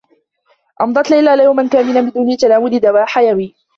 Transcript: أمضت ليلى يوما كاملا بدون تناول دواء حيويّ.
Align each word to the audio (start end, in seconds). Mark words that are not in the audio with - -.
أمضت 0.81 1.11
ليلى 1.11 1.43
يوما 1.43 1.67
كاملا 1.67 2.01
بدون 2.01 2.37
تناول 2.37 2.79
دواء 2.79 3.05
حيويّ. 3.05 3.55